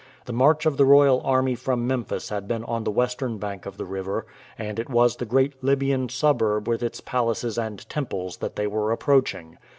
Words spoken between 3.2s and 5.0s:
bank of the river, and it